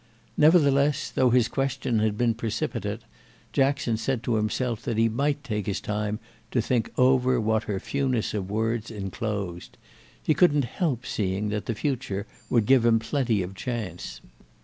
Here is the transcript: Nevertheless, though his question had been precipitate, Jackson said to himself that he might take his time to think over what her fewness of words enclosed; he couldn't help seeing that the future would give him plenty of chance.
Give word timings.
Nevertheless, 0.35 1.11
though 1.11 1.29
his 1.29 1.47
question 1.47 1.99
had 1.99 2.17
been 2.17 2.33
precipitate, 2.33 3.01
Jackson 3.53 3.97
said 3.97 4.23
to 4.23 4.33
himself 4.33 4.81
that 4.81 4.97
he 4.97 5.07
might 5.07 5.43
take 5.43 5.67
his 5.67 5.79
time 5.79 6.17
to 6.49 6.59
think 6.59 6.89
over 6.97 7.39
what 7.39 7.65
her 7.65 7.79
fewness 7.79 8.33
of 8.33 8.49
words 8.49 8.89
enclosed; 8.89 9.77
he 10.23 10.33
couldn't 10.33 10.65
help 10.65 11.05
seeing 11.05 11.49
that 11.49 11.67
the 11.67 11.75
future 11.75 12.25
would 12.49 12.65
give 12.65 12.83
him 12.83 12.97
plenty 12.97 13.43
of 13.43 13.53
chance. 13.53 14.21